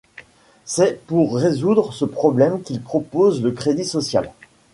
C'est 0.65 1.05
pour 1.05 1.35
résoudre 1.35 1.93
ce 1.93 2.05
problème 2.05 2.63
qu'il 2.63 2.81
propose 2.81 3.43
le 3.43 3.51
crédit 3.51 3.85
social. 3.85 4.31